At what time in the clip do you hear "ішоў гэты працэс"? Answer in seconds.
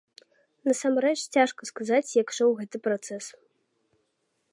2.35-3.25